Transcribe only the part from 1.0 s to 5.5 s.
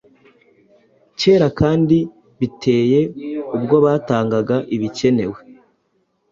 Kera kandi biteye ubwobatanga ibikenewe